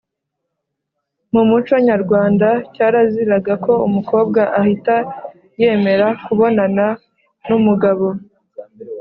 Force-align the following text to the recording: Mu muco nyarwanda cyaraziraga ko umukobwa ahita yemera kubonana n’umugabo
Mu 1.33 1.41
muco 1.49 1.75
nyarwanda 1.87 2.49
cyaraziraga 2.73 3.53
ko 3.65 3.73
umukobwa 3.87 4.41
ahita 4.59 4.95
yemera 5.61 6.07
kubonana 6.23 6.87
n’umugabo 7.47 8.05